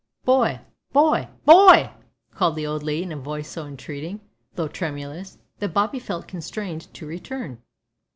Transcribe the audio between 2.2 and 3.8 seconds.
called the old lady in a voice so